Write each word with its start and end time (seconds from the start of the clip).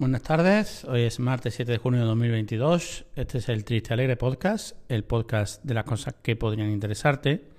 Buenas 0.00 0.22
tardes, 0.22 0.86
hoy 0.86 1.02
es 1.02 1.20
martes 1.20 1.56
7 1.56 1.72
de 1.72 1.76
junio 1.76 2.00
de 2.00 2.06
2022. 2.06 3.04
Este 3.16 3.36
es 3.36 3.50
el 3.50 3.66
Triste 3.66 3.92
Alegre 3.92 4.16
Podcast, 4.16 4.74
el 4.88 5.04
podcast 5.04 5.62
de 5.62 5.74
las 5.74 5.84
cosas 5.84 6.14
que 6.22 6.36
podrían 6.36 6.70
interesarte, 6.70 7.50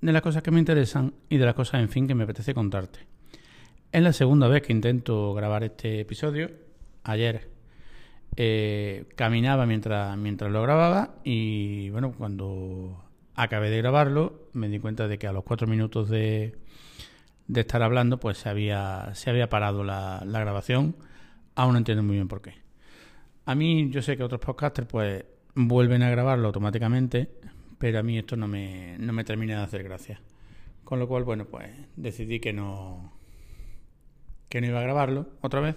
de 0.00 0.12
las 0.12 0.20
cosas 0.20 0.42
que 0.42 0.50
me 0.50 0.58
interesan 0.58 1.14
y 1.28 1.36
de 1.36 1.46
las 1.46 1.54
cosas, 1.54 1.80
en 1.80 1.88
fin, 1.88 2.08
que 2.08 2.16
me 2.16 2.24
apetece 2.24 2.52
contarte. 2.52 3.06
Es 3.92 4.02
la 4.02 4.12
segunda 4.12 4.48
vez 4.48 4.62
que 4.62 4.72
intento 4.72 5.34
grabar 5.34 5.62
este 5.62 6.00
episodio. 6.00 6.50
Ayer 7.04 7.48
eh, 8.34 9.04
caminaba 9.14 9.64
mientras, 9.64 10.16
mientras 10.18 10.50
lo 10.50 10.62
grababa 10.62 11.20
y, 11.22 11.90
bueno, 11.90 12.10
cuando 12.10 13.04
acabé 13.36 13.70
de 13.70 13.78
grabarlo 13.78 14.48
me 14.52 14.68
di 14.68 14.80
cuenta 14.80 15.06
de 15.06 15.16
que 15.16 15.28
a 15.28 15.32
los 15.32 15.44
cuatro 15.44 15.68
minutos 15.68 16.08
de, 16.08 16.56
de 17.46 17.60
estar 17.60 17.84
hablando, 17.84 18.18
pues 18.18 18.38
se 18.38 18.48
había, 18.48 19.10
se 19.14 19.30
había 19.30 19.48
parado 19.48 19.84
la, 19.84 20.24
la 20.26 20.40
grabación 20.40 20.96
aún 21.54 21.72
no 21.72 21.78
entiendo 21.78 22.02
muy 22.02 22.16
bien 22.16 22.28
por 22.28 22.42
qué. 22.42 22.54
A 23.46 23.54
mí, 23.54 23.90
yo 23.90 24.02
sé 24.02 24.16
que 24.16 24.22
otros 24.22 24.40
podcasters 24.40 24.88
pues 24.88 25.24
vuelven 25.54 26.02
a 26.02 26.10
grabarlo 26.10 26.46
automáticamente, 26.46 27.30
pero 27.78 27.98
a 27.98 28.02
mí 28.02 28.18
esto 28.18 28.36
no 28.36 28.48
me, 28.48 28.96
no 28.98 29.12
me 29.12 29.24
termina 29.24 29.58
de 29.58 29.64
hacer 29.64 29.82
gracia. 29.82 30.20
Con 30.84 30.98
lo 30.98 31.08
cual, 31.08 31.24
bueno, 31.24 31.46
pues 31.46 31.70
decidí 31.96 32.40
que 32.40 32.52
no, 32.52 33.12
que 34.48 34.60
no 34.60 34.66
iba 34.66 34.80
a 34.80 34.82
grabarlo 34.82 35.28
otra 35.40 35.60
vez 35.60 35.76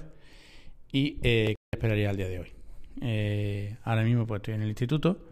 y 0.92 1.20
eh, 1.24 1.56
esperaría 1.72 2.10
al 2.10 2.18
día 2.18 2.28
de 2.28 2.40
hoy. 2.40 2.48
Eh, 3.02 3.78
ahora 3.84 4.04
mismo 4.04 4.26
pues 4.26 4.40
estoy 4.40 4.56
en 4.56 4.62
el 4.62 4.70
instituto. 4.70 5.30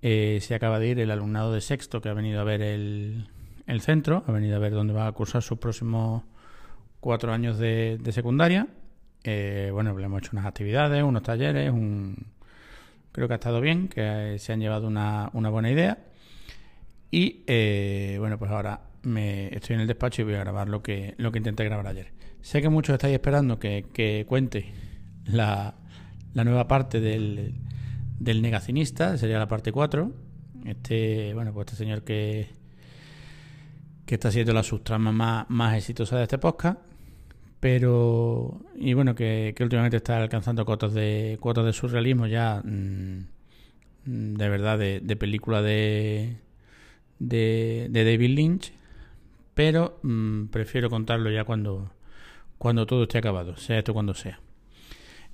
Eh, 0.00 0.38
se 0.40 0.54
acaba 0.54 0.78
de 0.78 0.88
ir 0.88 1.00
el 1.00 1.10
alumnado 1.10 1.52
de 1.52 1.60
sexto 1.60 2.00
que 2.00 2.08
ha 2.08 2.14
venido 2.14 2.40
a 2.40 2.44
ver 2.44 2.62
el, 2.62 3.28
el 3.66 3.80
centro, 3.80 4.24
ha 4.26 4.32
venido 4.32 4.56
a 4.56 4.58
ver 4.58 4.72
dónde 4.72 4.94
va 4.94 5.06
a 5.06 5.12
cursar 5.12 5.42
sus 5.42 5.58
próximos 5.58 6.22
cuatro 7.00 7.32
años 7.32 7.58
de, 7.58 7.98
de 8.00 8.12
secundaria 8.12 8.68
eh, 9.24 9.70
bueno, 9.72 9.96
le 9.96 10.04
hemos 10.04 10.22
hecho 10.22 10.30
unas 10.32 10.46
actividades, 10.46 11.02
unos 11.02 11.22
talleres, 11.22 11.70
un... 11.70 12.26
creo 13.12 13.28
que 13.28 13.34
ha 13.34 13.36
estado 13.36 13.60
bien, 13.60 13.88
que 13.88 14.36
se 14.38 14.52
han 14.52 14.60
llevado 14.60 14.86
una, 14.86 15.30
buena 15.32 15.70
idea. 15.70 15.98
Y 17.10 17.42
eh, 17.46 18.16
bueno, 18.18 18.38
pues 18.38 18.50
ahora 18.50 18.80
me 19.02 19.54
estoy 19.54 19.74
en 19.74 19.80
el 19.80 19.86
despacho 19.86 20.22
y 20.22 20.24
voy 20.26 20.34
a 20.34 20.40
grabar 20.40 20.68
lo 20.68 20.82
que, 20.82 21.14
lo 21.18 21.32
que 21.32 21.38
intenté 21.38 21.64
grabar 21.64 21.86
ayer. 21.86 22.12
Sé 22.42 22.62
que 22.62 22.68
muchos 22.68 22.94
estáis 22.94 23.14
esperando 23.14 23.58
que, 23.58 24.24
cuente 24.28 24.72
la, 25.24 25.74
nueva 26.34 26.68
parte 26.68 27.00
del, 27.00 27.54
del 28.18 28.42
negacionista, 28.42 29.16
sería 29.18 29.38
la 29.38 29.48
parte 29.48 29.72
4. 29.72 30.12
Este, 30.64 31.34
bueno, 31.34 31.52
pues 31.52 31.66
este 31.66 31.76
señor 31.76 32.02
que, 32.02 32.48
que 34.06 34.14
está 34.14 34.30
siendo 34.30 34.52
la 34.52 34.62
subtrama 34.62 35.12
más, 35.12 35.46
más 35.48 35.76
exitosa 35.76 36.16
de 36.16 36.24
este 36.24 36.38
podcast 36.38 36.78
pero 37.60 38.60
y 38.76 38.94
bueno 38.94 39.14
que, 39.14 39.54
últimamente 39.60 39.96
está 39.96 40.18
alcanzando 40.18 40.64
cuotas 40.64 40.94
de 40.94 41.38
cuotas 41.40 41.64
de 41.64 41.72
surrealismo 41.72 42.26
ya 42.26 42.62
mm, 42.64 43.24
de 44.04 44.48
verdad 44.48 44.78
de, 44.78 45.16
película 45.16 45.62
de, 45.62 46.36
de, 47.18 47.88
David 47.90 48.30
Lynch. 48.30 48.72
Pero 49.54 49.98
mm, 50.02 50.46
prefiero 50.46 50.88
contarlo 50.90 51.30
ya 51.30 51.44
cuando 51.44 51.92
cuando 52.58 52.86
todo 52.86 53.04
esté 53.04 53.18
acabado 53.18 53.56
sea 53.56 53.78
esto 53.78 53.94
cuando 53.94 54.14
sea. 54.14 54.40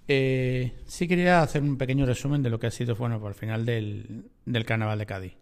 Eh, 0.09 0.75
sí 0.87 1.09
quería 1.09 1.43
hacer 1.43 1.63
un 1.63 1.79
pequeño 1.79 2.05
resumen 2.07 2.43
de 2.43 2.51
lo 2.51 2.59
que 2.61 2.67
ha 2.67 2.71
sido 2.71 2.95
bueno 2.97 3.21
por 3.21 3.31
el 3.31 3.35
final 3.35 3.65
del, 3.65 4.27
del 4.45 4.65
carnaval 4.67 4.99
de 4.99 5.07
Cádiz 5.07 5.35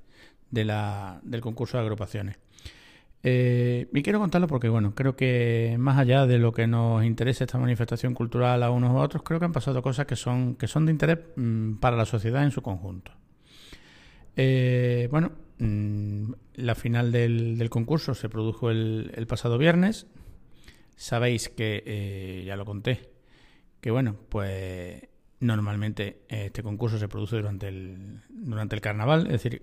de 0.53 0.65
la, 0.65 1.21
del 1.25 1.41
concurso 1.41 1.79
de 1.79 1.83
agrupaciones 1.83 2.37
eh, 3.25 3.89
y 3.93 4.03
quiero 4.03 4.19
contarlo 4.19 4.49
porque, 4.49 4.69
bueno, 4.69 4.95
creo 4.95 5.15
que 5.15 5.77
más 5.79 5.99
allá 5.99 6.27
de 6.27 6.39
lo 6.39 6.53
que 6.53 6.67
nos 6.67 7.05
interesa 7.05 7.45
esta 7.45 7.59
manifestación 7.59 8.15
cultural 8.15 8.63
a 8.63 8.71
unos 8.71 8.93
u 8.93 8.97
otros, 8.97 9.23
creo 9.23 9.39
que 9.39 9.47
han 9.47 9.53
pasado 9.53 9.81
cosas 9.83 10.07
que 10.07 10.17
son, 10.17 10.57
que 10.57 10.67
son 10.67 10.87
de 10.87 10.93
interés 10.93 11.19
mm, 11.37 11.75
para 11.75 11.97
la 11.97 12.05
sociedad 12.05 12.43
en 12.43 12.51
su 12.51 12.63
conjunto. 12.63 13.13
Eh, 14.37 15.09
bueno, 15.11 15.33
mm, 15.59 16.33
la 16.55 16.75
final 16.75 17.13
del, 17.13 17.69
concurso 17.71 18.15
se 18.15 18.29
produjo 18.29 18.71
el, 18.71 19.27
pasado 19.29 19.57
viernes. 19.57 20.07
Sabéis 20.97 21.49
que, 21.49 21.83
eh, 21.87 22.45
ya 22.45 22.57
lo 22.57 22.65
conté, 22.65 23.11
que 23.81 23.91
bueno, 23.91 24.17
pues 24.29 25.09
normalmente 25.41 26.23
este 26.29 26.63
concurso 26.63 26.99
se 26.99 27.09
produce 27.09 27.37
durante 27.37 27.69
el, 27.69 28.21
durante 28.29 28.75
el 28.75 28.81
carnaval, 28.81 29.27
es 29.27 29.43
decir, 29.43 29.63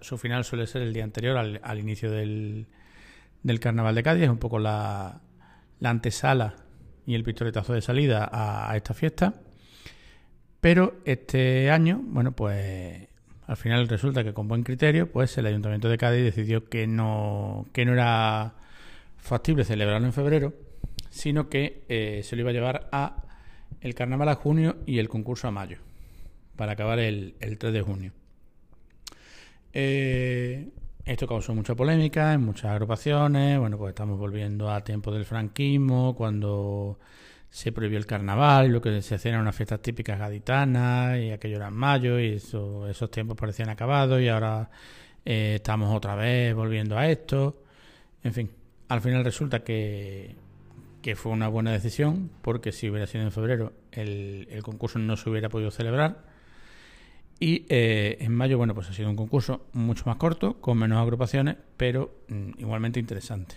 su 0.00 0.18
final 0.18 0.44
suele 0.44 0.66
ser 0.66 0.82
el 0.82 0.92
día 0.92 1.04
anterior 1.04 1.36
al 1.36 1.78
inicio 1.78 2.10
del, 2.10 2.68
del 3.42 3.60
Carnaval 3.60 3.94
de 3.94 4.02
Cádiz, 4.02 4.24
es 4.24 4.28
un 4.28 4.38
poco 4.38 4.58
la, 4.58 5.20
antesala 5.82 6.54
y 7.06 7.14
el 7.14 7.24
pistoletazo 7.24 7.72
de 7.72 7.82
salida 7.82 8.28
a, 8.32 8.76
esta 8.76 8.94
fiesta. 8.94 9.34
Pero 10.60 11.00
este 11.04 11.70
año, 11.70 12.00
bueno, 12.04 12.32
pues 12.32 13.08
al 13.46 13.56
final 13.56 13.88
resulta 13.88 14.22
que 14.22 14.32
con 14.32 14.46
buen 14.46 14.62
criterio, 14.62 15.10
pues 15.10 15.36
el 15.38 15.46
Ayuntamiento 15.46 15.88
de 15.88 15.98
Cádiz 15.98 16.22
decidió 16.22 16.68
que 16.68 16.86
no, 16.86 17.66
que 17.72 17.84
no 17.84 17.92
era 17.92 18.54
factible 19.16 19.64
celebrarlo 19.64 20.06
en 20.06 20.12
febrero, 20.12 20.54
sino 21.10 21.48
que 21.48 21.82
eh, 21.88 22.22
se 22.24 22.36
lo 22.36 22.42
iba 22.42 22.50
a 22.50 22.54
llevar 22.54 22.88
a 22.92 23.24
el 23.80 23.94
carnaval 23.94 24.28
a 24.28 24.36
junio 24.36 24.76
y 24.86 24.98
el 24.98 25.08
concurso 25.08 25.48
a 25.48 25.50
mayo, 25.50 25.78
para 26.56 26.72
acabar 26.72 27.00
el, 27.00 27.34
el 27.40 27.58
3 27.58 27.72
de 27.72 27.82
junio. 27.82 28.12
Eh, 29.72 30.68
esto 31.04 31.26
causó 31.26 31.54
mucha 31.54 31.74
polémica 31.74 32.32
en 32.32 32.42
muchas 32.42 32.70
agrupaciones. 32.70 33.58
Bueno, 33.58 33.76
pues 33.78 33.90
estamos 33.90 34.18
volviendo 34.18 34.70
a 34.70 34.82
tiempo 34.82 35.12
del 35.12 35.24
franquismo, 35.24 36.14
cuando 36.14 36.98
se 37.50 37.72
prohibió 37.72 37.98
el 37.98 38.06
carnaval, 38.06 38.68
lo 38.68 38.80
que 38.80 39.02
se 39.02 39.16
hacían 39.16 39.34
eran 39.34 39.42
unas 39.42 39.56
fiestas 39.56 39.82
típicas 39.82 40.18
gaditanas, 40.18 41.18
y 41.18 41.30
aquello 41.30 41.56
era 41.56 41.68
en 41.68 41.74
mayo, 41.74 42.18
y 42.18 42.34
esos 42.34 43.10
tiempos 43.10 43.36
parecían 43.36 43.68
acabados, 43.68 44.20
y 44.20 44.28
ahora 44.28 44.70
eh, 45.24 45.56
estamos 45.56 45.94
otra 45.94 46.14
vez 46.14 46.54
volviendo 46.54 46.96
a 46.96 47.08
esto. 47.08 47.62
En 48.22 48.32
fin, 48.32 48.50
al 48.88 49.00
final 49.00 49.24
resulta 49.24 49.64
que, 49.64 50.36
que 51.02 51.16
fue 51.16 51.32
una 51.32 51.48
buena 51.48 51.72
decisión, 51.72 52.30
porque 52.42 52.72
si 52.72 52.88
hubiera 52.88 53.06
sido 53.06 53.24
en 53.24 53.32
febrero, 53.32 53.72
el, 53.90 54.46
el 54.50 54.62
concurso 54.62 54.98
no 54.98 55.16
se 55.16 55.28
hubiera 55.28 55.48
podido 55.48 55.70
celebrar 55.70 56.31
y 57.42 57.66
eh, 57.70 58.18
en 58.20 58.32
mayo, 58.32 58.56
bueno, 58.56 58.72
pues 58.72 58.88
ha 58.88 58.92
sido 58.92 59.10
un 59.10 59.16
concurso 59.16 59.66
mucho 59.72 60.04
más 60.06 60.14
corto, 60.14 60.60
con 60.60 60.78
menos 60.78 61.02
agrupaciones, 61.02 61.56
pero 61.76 62.22
mm, 62.28 62.50
igualmente 62.58 63.00
interesante. 63.00 63.56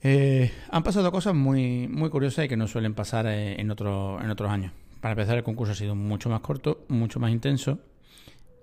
Eh, 0.00 0.50
han 0.70 0.82
pasado 0.82 1.12
cosas 1.12 1.34
muy, 1.34 1.86
muy 1.86 2.08
curiosas 2.08 2.46
y 2.46 2.48
que 2.48 2.56
no 2.56 2.66
suelen 2.66 2.94
pasar 2.94 3.26
eh, 3.26 3.60
en, 3.60 3.70
otro, 3.70 4.18
en 4.22 4.30
otros 4.30 4.50
años. 4.50 4.72
Para 5.02 5.12
empezar, 5.12 5.36
el 5.36 5.44
concurso 5.44 5.72
ha 5.72 5.76
sido 5.76 5.94
mucho 5.94 6.30
más 6.30 6.40
corto, 6.40 6.86
mucho 6.88 7.20
más 7.20 7.30
intenso. 7.30 7.80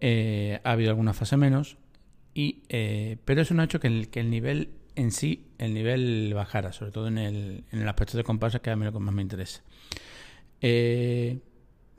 ha 0.01 0.72
habido 0.72 0.89
alguna 0.89 1.13
fase 1.13 1.38
menos, 1.38 1.78
y, 2.33 2.63
pero 3.25 3.43
eso 3.43 3.53
no 3.53 3.61
ha 3.61 3.66
hecho 3.66 3.79
que 3.79 3.89
el, 3.89 4.09
que 4.09 4.22
el 4.22 4.31
nivel 4.31 4.72
en 4.95 5.11
sí, 5.11 5.51
el 5.59 5.75
nivel 5.75 6.33
bajara, 6.33 6.73
sobre 6.73 6.93
todo 6.93 7.09
en 7.09 7.19
el, 7.19 7.63
en 7.72 7.79
el 7.79 7.88
aspecto 7.88 8.17
de 8.17 8.23
comparsas, 8.23 8.61
que 8.61 8.72
a 8.72 8.75
mí 8.75 8.85
lo 8.85 8.91
que 8.91 8.97
más 8.97 9.13
me 9.13 9.22
interesa. 9.22 9.61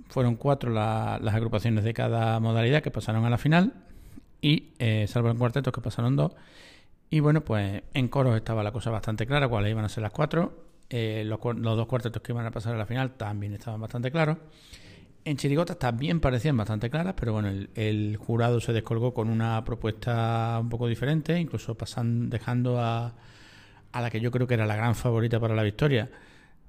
Fueron 0.09 0.37
cuatro 0.37 0.71
las 0.71 1.35
agrupaciones 1.35 1.85
de 1.85 1.95
cada 1.95 2.39
modalidad 2.41 2.83
que 2.83 2.91
pasaron 2.91 3.25
a 3.25 3.31
la 3.31 3.39
final 3.39 3.73
y 4.41 4.73
eh, 4.79 5.07
salvo 5.09 5.31
en 5.31 5.39
cuartetos 5.39 5.73
que 5.73 5.81
pasaron 5.81 6.17
dos. 6.17 6.33
Y 7.09 7.21
bueno, 7.21 7.43
pues 7.43 7.83
en 7.95 8.09
coros 8.09 8.37
estaba 8.37 8.63
la 8.63 8.73
cosa 8.73 8.91
bastante 8.91 9.27
clara, 9.27 9.49
cuáles 9.49 9.71
iban 9.71 9.85
a 9.85 9.89
ser 9.89 10.03
las 10.03 10.13
cuatro. 10.13 10.65
Eh, 10.91 11.25
los, 11.25 11.41
dos 11.41 11.87
cuartetos 11.87 12.23
que 12.23 12.33
iban 12.33 12.45
a 12.45 12.51
pasar 12.51 12.75
a 12.75 12.79
la 12.79 12.87
final 12.87 13.13
también 13.13 13.55
estaban 13.55 13.81
bastante 13.81 14.11
claros. 14.11 14.39
En 15.25 15.37
chirigotas 15.37 15.79
también 15.79 16.21
parecían 16.21 16.57
bastante 16.57 16.91
claras, 16.91 17.15
pero 17.17 17.33
bueno, 17.33 17.49
el, 17.49 18.17
jurado 18.17 18.61
se 18.61 18.73
descolgó 18.73 19.15
con 19.15 19.31
una 19.31 19.65
propuesta 19.65 20.59
un 20.61 20.69
poco 20.69 20.89
diferente, 20.89 21.39
incluso 21.39 21.77
pasando, 21.77 22.29
dejando 22.29 22.81
a, 22.81 23.15
a 23.93 24.01
la 24.01 24.11
que 24.11 24.21
yo 24.21 24.31
creo 24.33 24.47
que 24.47 24.55
era 24.55 24.67
la 24.67 24.75
gran 24.75 24.95
favorita 24.97 25.39
para 25.39 25.55
la 25.55 25.63
victoria, 25.63 26.11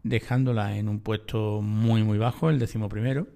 dejándola 0.03 0.77
en 0.77 0.89
un 0.89 0.99
puesto 0.99 1.61
muy 1.61 2.03
muy 2.03 2.17
bajo, 2.17 2.49
el 2.49 2.59
décimo 2.59 2.89
primero, 2.89 3.27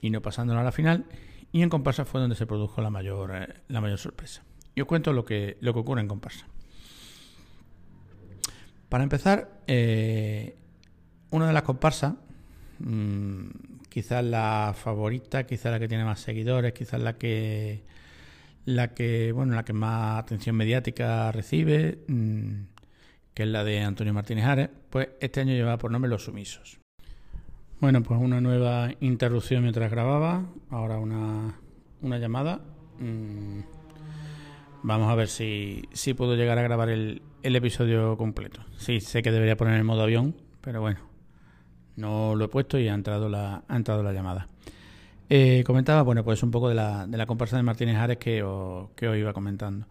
y 0.00 0.10
no 0.10 0.22
pasándola 0.22 0.60
a 0.60 0.64
la 0.64 0.72
final. 0.72 1.06
Y 1.52 1.62
en 1.62 1.68
comparsa 1.68 2.04
fue 2.04 2.20
donde 2.20 2.36
se 2.36 2.46
produjo 2.46 2.80
la 2.80 2.90
mayor, 2.90 3.32
eh, 3.34 3.54
la 3.68 3.80
mayor 3.80 3.98
sorpresa. 3.98 4.42
Y 4.74 4.80
os 4.80 4.86
cuento 4.86 5.12
lo 5.12 5.24
que, 5.24 5.58
lo 5.60 5.74
que 5.74 5.80
ocurre 5.80 6.00
en 6.00 6.08
comparsa. 6.08 6.46
Para 8.88 9.04
empezar, 9.04 9.60
eh, 9.66 10.56
una 11.30 11.46
de 11.46 11.52
las 11.52 11.62
comparsas, 11.62 12.14
mm, 12.78 13.48
quizás 13.88 14.24
la 14.24 14.74
favorita, 14.76 15.44
quizás 15.44 15.72
la 15.72 15.78
que 15.78 15.88
tiene 15.88 16.04
más 16.04 16.20
seguidores, 16.20 16.72
quizás 16.72 17.00
la 17.00 17.18
que 17.18 17.84
la 18.64 18.94
que 18.94 19.32
bueno 19.32 19.54
la 19.54 19.64
que 19.64 19.72
más 19.72 20.20
atención 20.20 20.54
mediática 20.54 21.32
recibe 21.32 21.98
mm, 22.06 22.52
que 23.34 23.44
es 23.44 23.48
la 23.48 23.64
de 23.64 23.80
Antonio 23.80 24.12
Martínez 24.12 24.44
Ares, 24.44 24.68
pues 24.90 25.08
este 25.20 25.40
año 25.40 25.52
lleva 25.54 25.78
por 25.78 25.90
nombre 25.90 26.10
Los 26.10 26.24
Sumisos. 26.24 26.78
Bueno, 27.80 28.02
pues 28.02 28.20
una 28.20 28.40
nueva 28.40 28.90
interrupción 29.00 29.62
mientras 29.62 29.90
grababa, 29.90 30.46
ahora 30.70 30.98
una, 30.98 31.56
una 32.00 32.18
llamada. 32.18 32.60
Mm, 32.98 33.60
vamos 34.82 35.10
a 35.10 35.14
ver 35.14 35.28
si, 35.28 35.88
si 35.92 36.14
puedo 36.14 36.36
llegar 36.36 36.58
a 36.58 36.62
grabar 36.62 36.90
el, 36.90 37.22
el 37.42 37.56
episodio 37.56 38.16
completo. 38.16 38.60
Sí, 38.76 39.00
sé 39.00 39.22
que 39.22 39.32
debería 39.32 39.56
poner 39.56 39.74
el 39.74 39.84
modo 39.84 40.02
avión, 40.02 40.36
pero 40.60 40.80
bueno, 40.80 41.00
No 41.96 42.34
lo 42.36 42.44
he 42.44 42.48
puesto 42.48 42.78
y 42.78 42.88
ha 42.88 42.94
entrado 42.94 43.28
la, 43.28 43.64
ha 43.66 43.76
entrado 43.76 44.02
la 44.02 44.12
llamada. 44.12 44.46
Eh, 45.28 45.64
comentaba, 45.66 46.02
bueno, 46.02 46.24
pues 46.24 46.42
un 46.42 46.50
poco 46.50 46.68
de 46.68 46.74
la, 46.74 47.06
de 47.06 47.16
la 47.16 47.26
comparsa 47.26 47.56
de 47.56 47.62
Martínez 47.62 47.96
Ares 47.96 48.18
que 48.18 48.44
que 48.96 49.08
os 49.08 49.16
iba 49.16 49.32
comentando. 49.32 49.86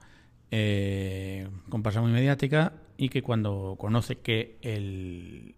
Eh, 0.52 1.48
comparsa 1.70 2.02
muy 2.02 2.12
mediática 2.12 2.74
y 3.02 3.10
que 3.10 3.24
cuando 3.24 3.78
conoce 3.80 4.20
que 4.20 4.60
el, 4.62 5.56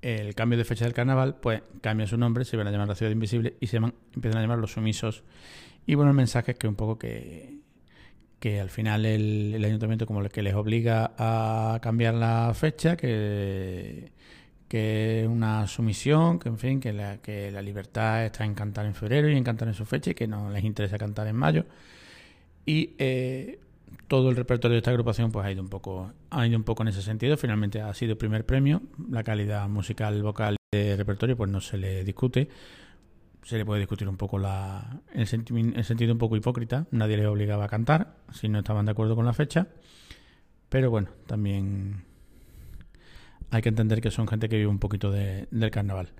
el 0.00 0.34
cambio 0.34 0.56
de 0.56 0.64
fecha 0.64 0.86
del 0.86 0.94
carnaval, 0.94 1.36
pues 1.36 1.60
cambia 1.82 2.06
su 2.06 2.16
nombre, 2.16 2.46
se 2.46 2.56
van 2.56 2.66
a 2.66 2.70
llamar 2.70 2.88
la 2.88 2.94
ciudad 2.94 3.12
invisible 3.12 3.58
y 3.60 3.66
se 3.66 3.76
empiezan 3.76 4.38
a 4.38 4.40
llamar 4.40 4.56
los 4.56 4.72
sumisos. 4.72 5.22
Y 5.84 5.96
bueno, 5.96 6.12
el 6.12 6.16
mensaje 6.16 6.52
es 6.52 6.58
que 6.58 6.66
un 6.66 6.74
poco 6.74 6.98
que, 6.98 7.58
que 8.40 8.58
al 8.58 8.70
final 8.70 9.04
el, 9.04 9.62
ayuntamiento 9.62 10.06
como 10.06 10.26
que 10.30 10.40
les 10.40 10.54
obliga 10.54 11.12
a 11.18 11.78
cambiar 11.82 12.14
la 12.14 12.50
fecha, 12.54 12.96
que, 12.96 14.12
que 14.66 15.24
es 15.24 15.28
una 15.28 15.66
sumisión, 15.66 16.38
que 16.38 16.48
en 16.48 16.56
fin, 16.56 16.80
que 16.80 16.94
la, 16.94 17.18
que 17.18 17.50
la 17.50 17.60
libertad 17.60 18.24
está 18.24 18.46
en 18.46 18.54
cantar 18.54 18.86
en 18.86 18.94
febrero 18.94 19.28
y 19.28 19.36
en 19.36 19.44
cantar 19.44 19.68
en 19.68 19.74
su 19.74 19.84
fecha 19.84 20.12
y 20.12 20.14
que 20.14 20.26
no 20.26 20.48
les 20.48 20.64
interesa 20.64 20.96
cantar 20.96 21.26
en 21.26 21.36
mayo. 21.36 21.66
Y 22.64 22.94
eh, 22.96 23.58
todo 24.08 24.30
el 24.30 24.36
repertorio 24.36 24.74
de 24.74 24.78
esta 24.78 24.90
agrupación 24.90 25.32
pues 25.32 25.44
ha 25.46 25.52
ido 25.52 25.62
un 25.62 25.68
poco 25.68 26.12
ha 26.30 26.46
ido 26.46 26.56
un 26.56 26.64
poco 26.64 26.82
en 26.82 26.88
ese 26.88 27.02
sentido. 27.02 27.36
Finalmente 27.36 27.80
ha 27.80 27.92
sido 27.94 28.12
el 28.12 28.18
primer 28.18 28.44
premio. 28.46 28.82
La 29.10 29.22
calidad 29.22 29.68
musical 29.68 30.22
vocal 30.22 30.56
de 30.72 30.96
repertorio 30.96 31.36
pues 31.36 31.50
no 31.50 31.60
se 31.60 31.78
le 31.78 32.04
discute. 32.04 32.48
Se 33.42 33.58
le 33.58 33.64
puede 33.64 33.80
discutir 33.80 34.08
un 34.08 34.16
poco 34.16 34.38
la 34.38 35.00
el, 35.12 35.28
el 35.74 35.84
sentido 35.84 36.12
un 36.12 36.18
poco 36.18 36.36
hipócrita. 36.36 36.86
Nadie 36.90 37.16
le 37.16 37.26
obligaba 37.26 37.64
a 37.64 37.68
cantar 37.68 38.16
si 38.32 38.48
no 38.48 38.58
estaban 38.58 38.86
de 38.86 38.92
acuerdo 38.92 39.16
con 39.16 39.24
la 39.24 39.32
fecha. 39.32 39.68
Pero 40.68 40.90
bueno 40.90 41.08
también 41.26 42.04
hay 43.50 43.62
que 43.62 43.68
entender 43.68 44.00
que 44.00 44.10
son 44.10 44.26
gente 44.26 44.48
que 44.48 44.56
vive 44.56 44.68
un 44.68 44.78
poquito 44.78 45.10
de, 45.10 45.46
del 45.50 45.70
carnaval. 45.70 46.10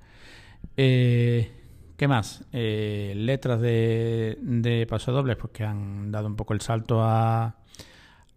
Eh, 0.77 1.51
¿Qué 1.97 2.09
más? 2.09 2.45
Eh, 2.53 3.15
letras 3.17 3.61
de, 3.61 4.39
de 4.43 4.87
pasodobles, 4.87 5.37
pues 5.37 5.53
que 5.53 5.65
han 5.65 6.13
dado 6.13 6.27
un 6.27 6.37
poco 6.37 6.53
el 6.53 6.61
salto 6.61 7.03
a, 7.03 7.57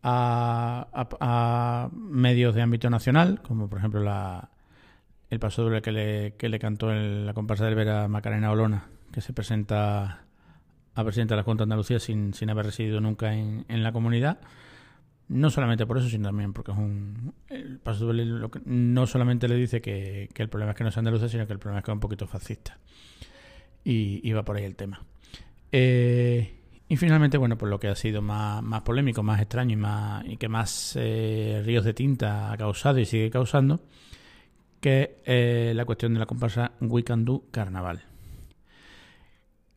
a, 0.01 1.89
medios 1.93 2.55
de 2.55 2.61
ámbito 2.61 2.89
nacional, 2.89 3.41
como 3.41 3.67
por 3.69 3.79
ejemplo 3.79 4.01
la, 4.01 4.49
el 5.29 5.39
pasodoble 5.39 5.81
que 5.81 5.91
le, 5.91 6.35
que 6.37 6.47
le 6.47 6.57
cantó 6.57 6.91
en 6.93 7.25
la 7.25 7.33
comparsa 7.33 7.65
del 7.65 7.75
Vera 7.75 8.07
Macarena 8.07 8.49
Olona, 8.49 8.87
que 9.11 9.19
se 9.19 9.33
presenta 9.33 10.21
a 10.95 11.03
presidente 11.03 11.33
de 11.33 11.37
la 11.37 11.43
Junta 11.43 11.63
de 11.63 11.65
Andalucía 11.65 11.99
sin, 11.99 12.33
sin 12.33 12.49
haber 12.49 12.67
residido 12.67 13.01
nunca 13.01 13.33
en, 13.33 13.83
la 13.83 13.91
comunidad. 13.91 14.39
No 15.27 15.49
solamente 15.51 15.85
por 15.85 15.97
eso, 15.97 16.07
sino 16.09 16.29
también 16.29 16.53
porque 16.53 16.71
es 16.71 16.77
un. 16.77 17.33
El 17.49 17.77
pasodoble 17.79 18.25
no 18.65 19.05
solamente 19.05 19.47
le 19.47 19.55
dice 19.55 19.79
que, 19.79 20.29
el 20.33 20.49
problema 20.49 20.71
es 20.71 20.77
que 20.77 20.83
no 20.83 20.91
sea 20.91 21.01
andaluza, 21.01 21.29
sino 21.29 21.45
que 21.45 21.53
el 21.53 21.59
problema 21.59 21.79
es 21.79 21.85
que 21.85 21.91
es 21.91 21.93
un 21.93 21.99
poquito 21.99 22.25
fascista 22.25 22.79
y 23.89 24.21
iba 24.23 24.43
por 24.43 24.55
ahí 24.55 24.65
el 24.65 24.75
tema. 24.75 25.01
Eh, 25.71 26.53
y 26.87 26.97
finalmente, 26.97 27.37
bueno, 27.37 27.57
pues 27.57 27.69
lo 27.69 27.79
que 27.79 27.87
ha 27.87 27.95
sido 27.95 28.21
más, 28.21 28.61
más 28.61 28.81
polémico, 28.83 29.23
más 29.23 29.41
extraño 29.41 29.73
y, 29.73 29.77
más, 29.77 30.25
y 30.25 30.37
que 30.37 30.47
más 30.47 30.95
eh, 30.95 31.61
ríos 31.65 31.85
de 31.85 31.93
tinta 31.93 32.51
ha 32.51 32.57
causado 32.57 32.99
y 32.99 33.05
sigue 33.05 33.31
causando, 33.31 33.81
que 34.79 35.21
eh, 35.25 35.73
la 35.75 35.85
cuestión 35.85 36.13
de 36.13 36.19
la 36.19 36.27
comparsa 36.27 36.71
We 36.81 37.03
Can 37.03 37.25
Do 37.25 37.45
Carnaval. 37.51 38.03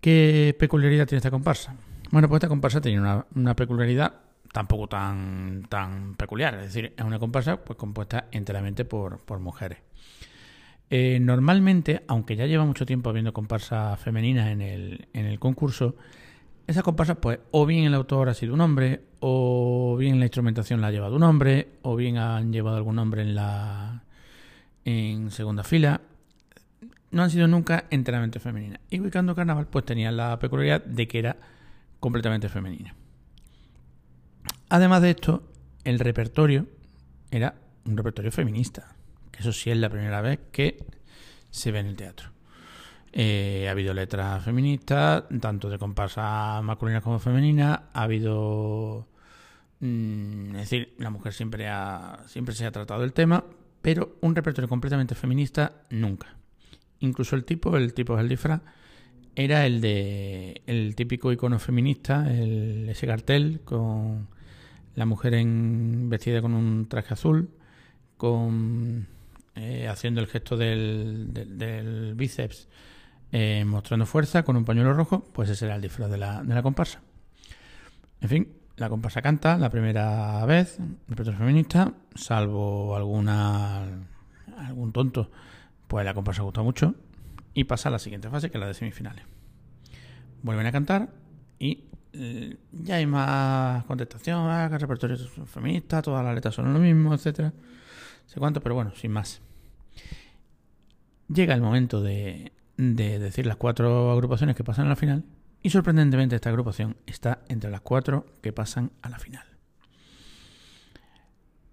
¿Qué 0.01 0.55
peculiaridad 0.59 1.07
tiene 1.07 1.19
esta 1.19 1.31
comparsa? 1.31 1.75
Bueno, 2.11 2.29
pues 2.29 2.39
esta 2.39 2.49
comparsa 2.49 2.81
tiene 2.81 3.01
una, 3.01 3.25
una 3.35 3.57
peculiaridad 3.57 4.13
tampoco 4.53 4.89
tan, 4.89 5.65
tan 5.71 6.15
peculiar, 6.17 6.55
es 6.57 6.75
decir, 6.75 6.93
es 6.97 7.05
una 7.05 7.19
comparsa 7.19 7.57
pues 7.65 7.79
compuesta 7.79 8.27
enteramente 8.31 8.85
por, 8.85 9.25
por 9.25 9.39
mujeres. 9.39 9.79
Eh, 10.95 11.21
normalmente, 11.21 12.03
aunque 12.07 12.37
ya 12.37 12.45
lleva 12.45 12.67
mucho 12.67 12.85
tiempo 12.85 13.09
habiendo 13.09 13.33
comparsas 13.33 13.99
femeninas 13.99 14.49
en 14.49 14.61
el, 14.61 15.09
en 15.15 15.25
el 15.25 15.39
concurso, 15.39 15.97
esas 16.67 16.83
comparsas, 16.83 17.17
pues, 17.17 17.39
o 17.51 17.65
bien 17.65 17.85
el 17.85 17.95
autor 17.95 18.29
ha 18.29 18.35
sido 18.35 18.53
un 18.53 18.61
hombre, 18.61 19.01
o 19.21 19.97
bien 19.99 20.19
la 20.19 20.27
instrumentación 20.27 20.83
la 20.83 20.89
ha 20.89 20.91
llevado 20.91 21.17
un 21.17 21.23
hombre, 21.23 21.79
o 21.81 21.97
bien 21.97 22.19
han 22.19 22.53
llevado 22.53 22.77
algún 22.77 22.99
hombre 22.99 23.23
en 23.23 23.35
la 23.35 24.05
en 24.85 25.31
segunda 25.31 25.65
fila. 25.65 26.03
No 27.11 27.23
han 27.23 27.31
sido 27.31 27.49
nunca 27.49 27.87
enteramente 27.89 28.39
femeninas. 28.39 28.81
Y 28.91 29.01
Ubicando 29.01 29.35
Carnaval, 29.35 29.69
pues 29.69 29.87
tenía 29.87 30.13
la 30.13 30.39
peculiaridad 30.39 30.85
de 30.85 31.09
que 31.09 31.19
era 31.19 31.39
completamente 32.01 32.51
femenina. 32.51 32.95
Además 34.69 35.01
de 35.01 35.09
esto, 35.09 35.43
el 35.85 35.99
repertorio 35.99 36.67
era 37.31 37.55
un 37.87 37.97
repertorio 37.97 38.31
feminista 38.31 38.95
eso 39.43 39.53
sí 39.53 39.71
es 39.71 39.77
la 39.77 39.91
primera 39.91 40.21
vez 40.21 40.39
que 40.53 40.85
se 41.51 41.73
ve 41.73 41.81
en 41.81 41.87
el 41.87 41.97
teatro. 41.97 42.31
Eh, 43.13 43.67
ha 43.69 43.73
habido 43.73 43.93
letras 43.93 44.43
feministas, 44.45 45.25
tanto 45.41 45.69
de 45.69 45.79
comparsa 45.79 46.63
masculina 46.63 47.01
como 47.01 47.19
femenina. 47.19 47.91
Ha 47.93 48.03
habido. 48.05 49.09
Mm, 49.81 50.55
es 50.55 50.71
decir, 50.71 50.95
la 50.99 51.11
mujer 51.11 51.33
siempre, 51.33 51.69
ha, 51.69 52.23
siempre 52.27 52.55
se 52.55 52.65
ha 52.67 52.73
tratado 52.73 53.05
el 53.05 53.13
tema, 53.13 53.45
pero 53.83 54.17
un 54.21 54.35
repertorio 54.35 54.69
completamente 54.69 55.15
feminista 55.15 55.83
nunca. 55.91 56.37
Incluso 57.01 57.35
el 57.37 57.45
tipo, 57.45 57.77
el 57.77 57.93
tipo 57.95 58.17
del 58.17 58.29
disfraz, 58.29 58.63
era 59.35 59.67
el 59.67 59.81
de 59.81 60.63
el 60.67 60.95
típico 60.95 61.33
icono 61.33 61.59
feminista, 61.59 62.33
el, 62.33 62.89
ese 62.89 63.07
cartel 63.07 63.61
con 63.65 64.29
la 64.95 65.07
mujer 65.07 65.35
en, 65.35 66.09
vestida 66.09 66.41
con 66.43 66.55
un 66.55 66.87
traje 66.89 67.15
azul, 67.15 67.51
con 68.17 69.09
eh, 69.55 69.87
haciendo 69.87 70.21
el 70.21 70.29
gesto 70.29 70.57
del, 70.57 72.15
bíceps, 72.17 72.69
eh, 73.33 73.65
mostrando 73.67 74.07
fuerza 74.07 74.45
con 74.45 74.57
un 74.57 74.65
pañuelo 74.65 74.95
rojo, 74.95 75.25
pues 75.33 75.51
ese 75.51 75.67
era 75.67 75.77
el 75.77 75.83
disfraz 75.83 76.11
de 76.11 76.17
la, 76.17 76.43
de 76.43 76.55
la 76.55 76.63
comparsa. 76.63 77.03
En 78.23 78.29
fin, 78.29 78.49
la 78.77 78.89
comparsa 78.89 79.21
canta 79.21 79.59
la 79.59 79.69
primera 79.69 80.45
vez, 80.47 80.79
el 81.09 81.35
feminista, 81.35 81.93
salvo 82.15 82.97
alguna 82.97 83.83
algún 84.57 84.93
tonto, 84.93 85.31
pues 85.87 86.05
la 86.05 86.15
comparsa 86.15 86.43
gusta 86.43 86.63
mucho 86.63 86.95
y 87.53 87.65
pasa 87.65 87.91
a 87.91 87.93
la 87.93 87.99
siguiente 87.99 88.31
fase, 88.31 88.51
que 88.51 88.57
es 88.57 88.61
la 88.61 88.69
de 88.69 88.75
semifinales. 88.75 89.25
Vuelven 90.43 90.67
a 90.67 90.73
cantar 90.73 91.11
y 91.59 91.85
eh, 92.15 92.57
ya 92.73 92.97
hay 92.97 93.07
más 93.07 93.85
contestación, 93.85 94.49
ah, 94.49 94.69
que 94.69 94.77
el 94.77 94.81
repertorio 94.81 95.17
feminista, 95.19 96.01
todas 96.01 96.25
las 96.25 96.35
letras 96.35 96.55
son 96.55 96.73
lo 96.73 96.79
mismo, 96.79 97.13
etcétera 97.13 97.53
sé 98.33 98.41
cuánto, 98.41 98.61
pero 98.61 98.75
bueno, 98.75 98.93
sin 98.95 99.13
más. 99.13 99.43
Llega 101.29 101.55
el 101.55 101.61
momento 101.61 102.03
de, 102.03 102.53
decir 102.77 103.47
las 103.47 103.57
cuatro 103.57 104.11
agrupaciones 104.11 104.57
que 104.57 104.65
pasan 104.65 104.87
a 104.87 104.91
la 104.91 104.97
final 104.97 105.25
y 105.63 105.71
sorprendentemente 105.71 106.35
esta 106.35 106.49
agrupación 106.49 106.97
está 107.07 107.43
entre 107.49 107.71
las 107.71 107.83
cuatro 107.83 108.27
que 108.41 108.53
pasan 108.53 108.93
a 109.03 109.11
la 109.11 109.19
final. 109.19 109.45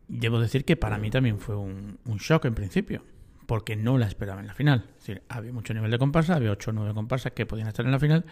Debo 0.08 0.40
decir 0.40 0.66
que 0.66 0.76
para 0.76 0.98
mí 0.98 1.10
también 1.10 1.40
fue 1.40 1.56
un, 1.56 1.98
shock 2.18 2.46
en 2.46 2.56
principio, 2.56 3.04
porque 3.46 3.76
no 3.76 3.98
la 3.98 4.08
esperaba 4.08 4.42
en 4.42 4.48
la 4.48 4.54
final. 4.54 4.86
Es 4.90 5.08
decir, 5.08 5.24
había 5.30 5.54
mucho 5.54 5.74
nivel 5.74 5.92
de 5.92 6.00
comparsa, 6.00 6.36
había 6.36 6.52
ocho 6.52 6.72
o 6.72 6.74
nueve 6.74 6.94
comparsas 6.94 7.32
que 7.32 7.46
podían 7.46 7.68
estar 7.68 7.86
en 7.86 7.92
la 7.92 8.00
final 8.00 8.26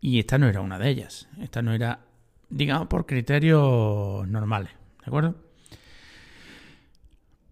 y 0.00 0.18
esta 0.18 0.38
no 0.38 0.48
era 0.48 0.60
una 0.60 0.78
de 0.78 0.90
ellas. 0.90 1.28
Esta 1.40 1.62
no 1.62 1.72
era, 1.72 2.00
digamos, 2.50 2.88
por 2.88 3.06
criterios 3.06 4.28
normales, 4.28 4.72
¿de 5.00 5.06
acuerdo? 5.06 5.36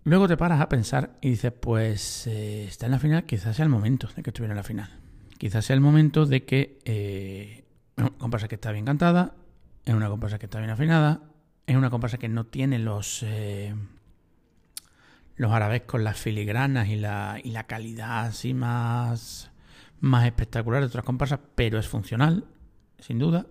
Luego 0.05 0.27
te 0.27 0.37
paras 0.37 0.61
a 0.61 0.69
pensar 0.69 1.17
y 1.21 1.31
dices, 1.31 1.53
pues 1.53 2.27
eh, 2.27 2.65
está 2.65 2.87
en 2.87 2.93
la 2.93 2.99
final, 2.99 3.25
quizás 3.25 3.55
sea 3.57 3.65
el 3.65 3.69
momento 3.69 4.09
de 4.17 4.23
que 4.23 4.31
estuviera 4.31 4.53
en 4.53 4.57
la 4.57 4.65
final. 4.65 4.91
Quizás 5.39 5.65
sea 5.65 5.75
el 5.75 5.81
momento 5.81 6.27
de 6.27 6.45
que 6.45 6.79
eh, 6.85 7.65
una 7.97 8.11
comparsa 8.11 8.49
que 8.49 8.57
está 8.57 8.73
bien 8.73 8.85
cantada, 8.85 9.35
es 9.85 9.95
una 9.95 10.09
comparsa 10.09 10.39
que 10.39 10.47
está 10.47 10.59
bien 10.59 10.71
afinada, 10.71 11.23
es 11.67 11.77
una 11.77 11.91
comparsa 11.91 12.19
que 12.19 12.29
no 12.29 12.47
tiene 12.47 12.81
los 12.81 13.23
eh, 13.23 13.75
los 15.37 15.53
arabescos, 15.53 16.01
las 16.01 16.19
filigranas 16.19 16.89
y 16.89 16.97
la, 16.97 17.41
y 17.43 17.51
la 17.51 17.67
calidad 17.67 18.27
así 18.27 18.55
más, 18.55 19.51
más 20.01 20.27
espectacular 20.27 20.81
de 20.81 20.87
otras 20.87 21.05
comparsas, 21.05 21.41
pero 21.55 21.79
es 21.79 21.89
funcional, 21.89 22.45
sin 22.99 23.19
duda. 23.19 23.47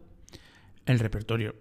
El 0.85 0.99
repertorio 0.99 1.55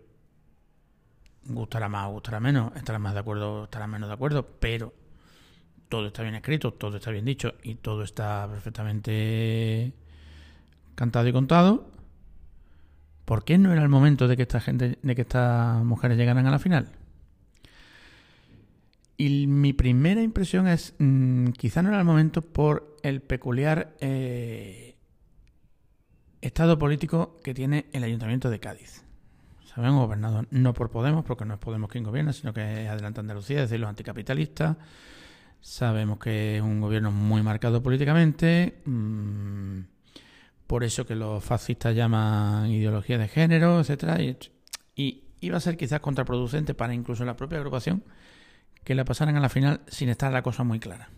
gustará 1.47 1.89
más 1.89 2.09
o 2.09 2.13
gustará 2.13 2.41
menos, 2.41 2.75
estará 2.77 2.99
más 2.99 3.15
de 3.15 3.21
acuerdo 3.21 3.53
o 3.53 3.65
estará 3.65 3.87
menos 3.87 4.09
de 4.09 4.15
acuerdo, 4.15 4.47
pero 4.61 4.93
todo 5.89 6.07
está 6.07 6.23
bien 6.23 6.35
escrito, 6.35 6.73
todo 6.73 6.97
está 6.97 7.11
bien 7.11 7.25
dicho 7.25 7.55
y 7.63 7.75
todo 7.77 8.03
está 8.03 8.49
perfectamente 8.49 9.93
cantado 10.95 11.29
y 11.29 11.33
contado. 11.33 11.91
¿Por 13.25 13.45
qué 13.45 13.59
no 13.59 13.73
era 13.73 13.83
el 13.83 13.89
momento 13.89 14.29
de 14.29 14.37
que 14.37 14.43
esta 14.43 14.61
gente, 14.61 14.99
de 15.01 15.15
que 15.15 15.23
estas 15.23 15.85
mujeres 15.85 16.17
llegaran 16.17 16.47
a 16.47 16.51
la 16.51 16.59
final? 16.59 16.91
Y 19.17 19.47
mi 19.47 19.73
primera 19.73 20.23
impresión 20.23 20.67
es, 20.67 20.95
mm, 20.99 21.49
quizá 21.51 21.83
no 21.83 21.91
era 21.91 21.99
el 21.99 22.05
momento 22.05 22.41
por 22.43 22.97
el 23.03 23.21
peculiar 23.21 23.95
eh, 24.01 24.97
estado 26.41 26.79
político 26.79 27.37
que 27.45 27.53
tiene 27.53 27.87
el 27.93 28.05
Ayuntamiento 28.05 28.49
de 28.49 28.61
Cádiz. 28.61 29.05
Saben, 29.75 29.95
gobernado 29.95 30.45
no 30.51 30.75
por 30.75 30.91
Podemos, 30.91 31.25
porque 31.25 31.45
no 31.45 31.55
es 31.55 31.61
Podemos 31.61 31.89
quien 31.91 32.03
gobierna, 32.03 32.33
sino 32.33 32.53
que 32.53 32.85
es 32.85 32.91
Adelante 32.91 33.21
Andalucía, 33.21 33.59
es 33.59 33.71
decir, 33.71 33.79
los 33.79 33.89
anticapitalistas, 33.89 34.77
Sabemos 35.61 36.19
que 36.19 36.57
es 36.57 36.63
un 36.63 36.81
gobierno 36.81 37.13
muy 37.13 37.43
marcado 37.43 37.83
políticamente. 37.83 38.81
Mm, 38.87 39.81
por 40.67 40.85
eso 40.85 41.07
que 41.07 41.15
los 41.15 41.45
fascistas 41.45 41.95
llaman 41.95 42.71
ideología 42.71 43.19
de 43.19 43.29
género, 43.29 43.81
etcétera. 43.81 44.19
Y, 44.21 45.25
iba 45.43 45.57
a 45.57 45.61
ser 45.61 45.77
quizás 45.77 46.01
contraproducente 46.01 46.75
para 46.75 46.93
incluso 46.93 47.25
la 47.25 47.37
propia 47.37 47.59
agrupación 47.59 48.05
que 48.85 48.95
la 48.95 49.05
pasaran 49.05 49.37
a 49.37 49.41
la 49.41 49.49
final 49.49 49.83
sin 49.87 50.09
estar 50.09 50.33
la 50.33 50.43
cosa 50.43 50.65
muy 50.65 50.81
clara. 50.81 51.11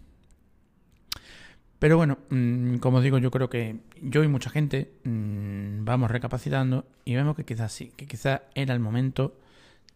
Pero 1.78 1.96
bueno, 1.96 2.18
mm, 2.30 2.76
como 2.76 3.00
digo, 3.00 3.18
yo 3.18 3.30
creo 3.30 3.48
que 3.48 3.80
yo 4.00 4.22
y 4.22 4.28
mucha 4.28 4.50
gente 4.50 5.00
mm, 5.04 5.71
vamos 5.84 6.10
recapacitando 6.10 6.86
y 7.04 7.14
vemos 7.14 7.36
que 7.36 7.44
quizás 7.44 7.72
sí, 7.72 7.92
que 7.96 8.06
quizás 8.06 8.42
era 8.54 8.74
el 8.74 8.80
momento 8.80 9.38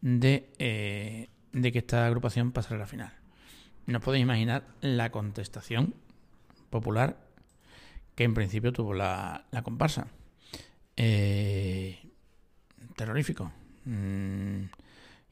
de, 0.01 0.51
eh, 0.59 1.29
de 1.53 1.73
que 1.73 1.79
esta 1.79 2.07
agrupación 2.07 2.53
pasara 2.53 2.77
a 2.77 2.81
la 2.81 2.87
final. 2.87 3.13
No 3.87 4.01
podéis 4.01 4.23
imaginar 4.23 4.65
la 4.81 5.11
contestación 5.11 5.95
popular 6.71 7.17
que 8.17 8.25
en 8.25 8.35
principio 8.35 8.73
tuvo 8.73 8.95
la, 8.95 9.45
comparsa. 9.63 10.09
Eh, 10.97 11.99
terrorífico. 12.97 13.53
Mm, 13.85 14.65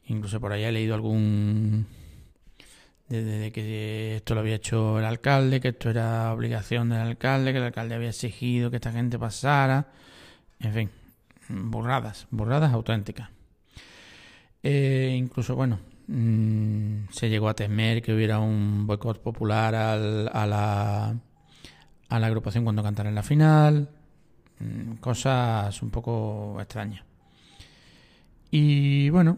incluso 0.05 0.39
por 0.39 0.53
ahí 0.53 0.63
he 0.63 0.71
leído 0.71 0.95
algún... 0.95 1.87
Desde 3.09 3.51
que 3.51 4.15
esto 4.17 4.33
lo 4.33 4.39
había 4.39 4.55
hecho 4.55 4.97
el 4.97 5.05
alcalde, 5.05 5.59
que 5.61 5.67
esto 5.69 5.89
era 5.91 6.33
obligación 6.33 6.89
del 6.89 6.99
alcalde, 6.99 7.51
que 7.51 7.59
el 7.59 7.65
alcalde 7.65 7.95
había 7.95 8.09
exigido 8.09 8.71
que 8.71 8.77
esta 8.77 8.91
gente 8.91 9.19
pasara. 9.19 9.91
En 10.59 10.73
fin, 10.73 10.89
burradas, 11.49 12.27
burradas 12.31 12.73
auténticas. 12.73 13.29
Eh, 14.63 15.15
incluso, 15.17 15.55
bueno, 15.55 15.79
Mm, 16.07 17.07
se 17.09 17.29
llegó 17.29 17.49
a 17.49 17.55
temer 17.55 18.01
que 18.01 18.13
hubiera 18.13 18.39
un 18.39 18.85
boicot 18.85 19.21
popular 19.21 19.73
al, 19.73 20.29
a, 20.31 20.45
la, 20.45 21.15
a 22.09 22.19
la 22.19 22.27
agrupación 22.27 22.63
cuando 22.63 22.83
cantara 22.83 23.09
en 23.09 23.15
la 23.15 23.23
final. 23.23 23.89
Mm, 24.59 24.95
cosas 24.95 25.81
un 25.81 25.89
poco 25.91 26.57
extrañas. 26.59 27.03
Y 28.51 29.09
bueno, 29.09 29.37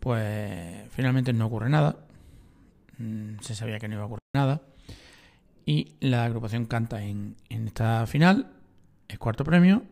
pues 0.00 0.88
finalmente 0.90 1.32
no 1.32 1.46
ocurre 1.46 1.70
nada. 1.70 1.96
Mm, 2.98 3.38
se 3.40 3.54
sabía 3.54 3.78
que 3.78 3.88
no 3.88 3.94
iba 3.94 4.02
a 4.04 4.06
ocurrir 4.06 4.20
nada. 4.34 4.62
Y 5.66 5.94
la 6.00 6.24
agrupación 6.24 6.66
canta 6.66 7.02
en, 7.02 7.36
en 7.48 7.68
esta 7.68 8.06
final. 8.06 8.50
Es 9.08 9.18
cuarto 9.18 9.44
premio. 9.44 9.84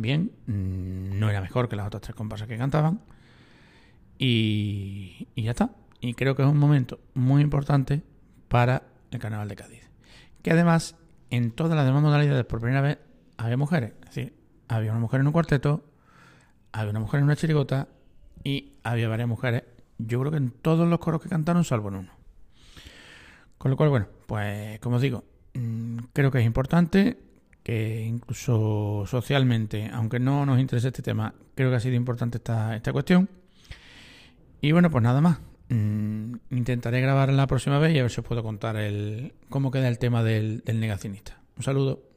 Bien, 0.00 0.30
no 0.46 1.28
era 1.28 1.40
mejor 1.40 1.68
que 1.68 1.74
las 1.74 1.88
otras 1.88 2.02
tres 2.02 2.14
comparsas 2.14 2.46
que 2.46 2.56
cantaban 2.56 3.00
y, 4.16 5.26
ya 5.34 5.50
está. 5.50 5.72
Y 6.00 6.14
creo 6.14 6.36
que 6.36 6.42
es 6.42 6.48
un 6.48 6.56
momento 6.56 7.00
muy 7.14 7.42
importante 7.42 8.02
para 8.46 8.84
el 9.10 9.18
Carnaval 9.18 9.48
de 9.48 9.56
Cádiz. 9.56 9.90
Que 10.40 10.52
además, 10.52 10.94
en 11.30 11.50
todas 11.50 11.74
las 11.74 11.84
demás 11.84 12.00
modalidades, 12.00 12.44
por 12.44 12.60
primera 12.60 12.80
vez, 12.80 12.98
había 13.38 13.56
mujeres. 13.56 13.94
Es 14.02 14.14
decir, 14.14 14.36
había 14.68 14.92
una 14.92 15.00
mujer 15.00 15.20
en 15.20 15.26
un 15.26 15.32
cuarteto, 15.32 15.82
había 16.70 16.90
una 16.90 17.00
mujer 17.00 17.18
en 17.18 17.24
una 17.24 17.34
chirigota 17.34 17.88
y 18.44 18.74
había 18.84 19.08
varias 19.08 19.28
mujeres. 19.28 19.64
Yo 19.98 20.20
creo 20.20 20.30
que 20.30 20.38
en 20.38 20.52
todos 20.52 20.86
los 20.86 21.00
coros 21.00 21.20
que 21.20 21.28
cantaron, 21.28 21.64
salvo 21.64 21.88
en 21.88 21.96
uno. 21.96 22.12
Con 23.58 23.72
lo 23.72 23.76
cual, 23.76 23.88
bueno, 23.88 24.06
pues 24.28 24.78
como 24.78 24.94
os 24.94 25.02
digo, 25.02 25.24
mm, 25.54 25.98
creo 26.12 26.30
que 26.30 26.38
es 26.38 26.46
importante 26.46 27.18
incluso 27.68 29.04
socialmente, 29.06 29.90
aunque 29.92 30.18
no 30.18 30.46
nos 30.46 30.58
interese 30.58 30.88
este 30.88 31.02
tema, 31.02 31.34
creo 31.54 31.70
que 31.70 31.76
ha 31.76 31.80
sido 31.80 31.96
importante 31.96 32.38
esta, 32.38 32.74
esta 32.74 32.92
cuestión. 32.92 33.28
Y 34.60 34.72
bueno, 34.72 34.90
pues 34.90 35.02
nada 35.04 35.20
más. 35.20 35.38
Mm, 35.68 36.36
intentaré 36.50 37.02
grabar 37.02 37.30
la 37.30 37.46
próxima 37.46 37.78
vez 37.78 37.94
y 37.94 37.98
a 37.98 38.02
ver 38.02 38.10
si 38.10 38.20
os 38.20 38.26
puedo 38.26 38.42
contar 38.42 38.76
el, 38.76 39.34
cómo 39.50 39.70
queda 39.70 39.88
el 39.88 39.98
tema 39.98 40.22
del, 40.22 40.62
del 40.64 40.80
negacionista. 40.80 41.40
Un 41.56 41.62
saludo. 41.62 42.07